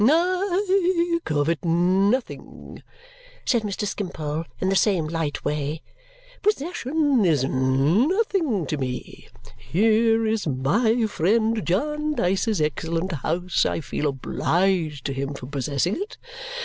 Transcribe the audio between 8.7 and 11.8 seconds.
me. Here is my friend